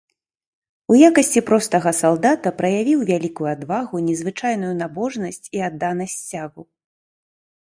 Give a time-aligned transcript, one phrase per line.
[0.93, 6.61] У якасці простага салдата праявіў вялікую адвагу, незвычайную набожнасць і адданасць сцягу.